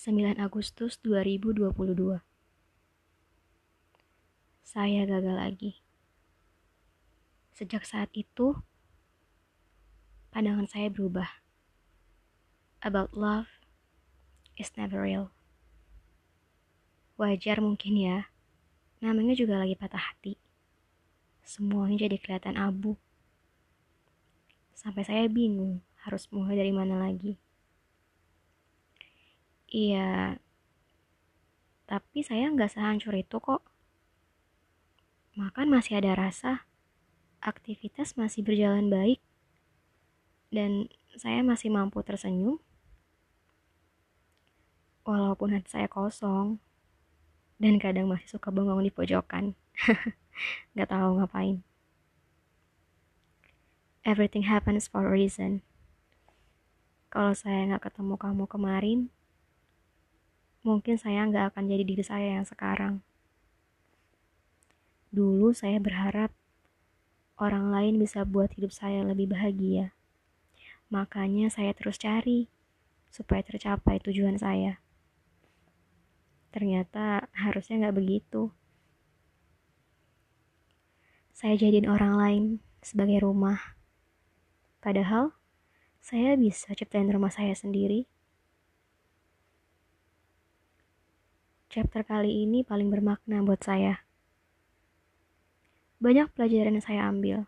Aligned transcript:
9 0.00 0.40
Agustus 0.40 0.96
2022 1.04 1.76
Saya 4.64 5.04
gagal 5.04 5.36
lagi. 5.36 5.72
Sejak 7.52 7.84
saat 7.84 8.08
itu, 8.16 8.56
pandangan 10.32 10.64
saya 10.64 10.88
berubah. 10.88 11.44
About 12.80 13.12
love 13.12 13.60
is 14.56 14.72
never 14.72 15.04
real. 15.04 15.36
Wajar 17.20 17.60
mungkin 17.60 18.00
ya, 18.00 18.32
namanya 19.04 19.36
juga 19.36 19.60
lagi 19.60 19.76
patah 19.76 20.00
hati. 20.00 20.40
Semuanya 21.44 22.08
jadi 22.08 22.16
kelihatan 22.16 22.56
abu. 22.56 22.96
Sampai 24.72 25.04
saya 25.04 25.28
bingung 25.28 25.84
harus 26.08 26.24
mulai 26.32 26.56
dari 26.56 26.72
mana 26.72 26.96
lagi. 26.96 27.49
Iya, 29.70 30.34
tapi 31.86 32.26
saya 32.26 32.50
nggak 32.50 32.74
sehancur 32.74 33.14
itu 33.14 33.38
kok. 33.38 33.62
Makan 35.38 35.70
masih 35.70 36.02
ada 36.02 36.18
rasa, 36.18 36.66
aktivitas 37.38 38.18
masih 38.18 38.42
berjalan 38.42 38.90
baik, 38.90 39.22
dan 40.50 40.90
saya 41.14 41.46
masih 41.46 41.70
mampu 41.70 42.02
tersenyum. 42.02 42.58
Walaupun 45.06 45.54
hati 45.54 45.70
saya 45.70 45.86
kosong, 45.86 46.58
dan 47.62 47.78
kadang 47.78 48.10
masih 48.10 48.26
suka 48.26 48.50
bengong 48.50 48.82
di 48.82 48.90
pojokan. 48.90 49.54
Gak 50.74 50.90
tahu 50.90 51.22
ngapain. 51.22 51.62
Everything 54.02 54.50
happens 54.50 54.90
for 54.90 55.06
a 55.06 55.12
reason. 55.14 55.62
Kalau 57.10 57.34
saya 57.36 57.66
nggak 57.68 57.90
ketemu 57.90 58.14
kamu 58.16 58.44
kemarin, 58.46 59.00
mungkin 60.60 61.00
saya 61.00 61.24
nggak 61.24 61.54
akan 61.54 61.64
jadi 61.68 61.84
diri 61.84 62.04
saya 62.04 62.36
yang 62.40 62.46
sekarang. 62.46 63.00
Dulu 65.10 65.50
saya 65.56 65.80
berharap 65.80 66.30
orang 67.40 67.72
lain 67.72 67.96
bisa 67.96 68.22
buat 68.28 68.52
hidup 68.54 68.70
saya 68.70 69.00
lebih 69.02 69.32
bahagia. 69.32 69.96
Makanya 70.92 71.48
saya 71.48 71.72
terus 71.72 71.96
cari 71.96 72.46
supaya 73.08 73.42
tercapai 73.42 73.98
tujuan 74.04 74.36
saya. 74.36 74.78
Ternyata 76.52 77.30
harusnya 77.32 77.88
nggak 77.88 77.96
begitu. 77.96 78.52
Saya 81.32 81.56
jadiin 81.56 81.88
orang 81.88 82.14
lain 82.20 82.44
sebagai 82.84 83.24
rumah. 83.24 83.56
Padahal 84.84 85.32
saya 86.04 86.36
bisa 86.36 86.76
ciptain 86.76 87.08
rumah 87.08 87.32
saya 87.32 87.56
sendiri. 87.56 88.04
Chapter 91.70 92.02
kali 92.02 92.42
ini 92.42 92.66
paling 92.66 92.90
bermakna 92.90 93.46
buat 93.46 93.62
saya. 93.62 94.02
Banyak 96.02 96.34
pelajaran 96.34 96.74
yang 96.74 96.82
saya 96.82 97.06
ambil 97.06 97.46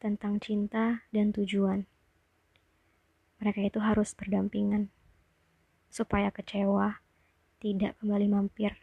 tentang 0.00 0.40
cinta 0.40 1.04
dan 1.12 1.28
tujuan. 1.36 1.84
Mereka 3.36 3.68
itu 3.68 3.84
harus 3.84 4.16
berdampingan 4.16 4.88
supaya 5.92 6.32
kecewa 6.32 7.04
tidak 7.60 8.00
kembali 8.00 8.32
mampir. 8.32 8.80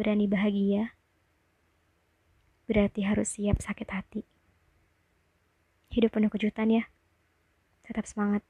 Berani 0.00 0.24
bahagia 0.24 0.96
berarti 2.64 3.04
harus 3.04 3.36
siap 3.36 3.60
sakit 3.60 3.88
hati. 3.92 4.24
Hidup 5.92 6.16
penuh 6.16 6.32
kejutan 6.32 6.72
ya. 6.72 6.88
Tetap 7.84 8.08
semangat. 8.08 8.40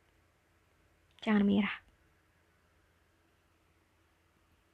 Jangan 1.26 1.42
menyerah. 1.42 1.89